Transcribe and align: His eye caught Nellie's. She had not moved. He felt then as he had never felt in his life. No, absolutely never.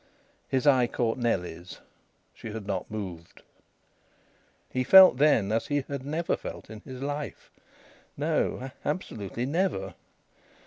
His 0.47 0.65
eye 0.65 0.87
caught 0.87 1.19
Nellie's. 1.19 1.77
She 2.33 2.47
had 2.51 2.65
not 2.65 2.89
moved. 2.89 3.43
He 4.67 4.83
felt 4.83 5.17
then 5.17 5.51
as 5.51 5.67
he 5.67 5.83
had 5.87 6.03
never 6.03 6.35
felt 6.35 6.71
in 6.71 6.79
his 6.79 7.03
life. 7.03 7.51
No, 8.17 8.71
absolutely 8.83 9.45
never. 9.45 9.93